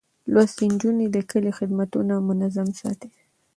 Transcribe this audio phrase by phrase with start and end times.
[0.31, 3.09] لوستې نجونې د کلي خدمتونه منظم ساتي.